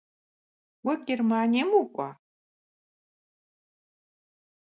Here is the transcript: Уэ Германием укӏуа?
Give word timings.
Уэ 0.85 0.93
Германием 1.07 1.69
укӏуа? 1.81 2.09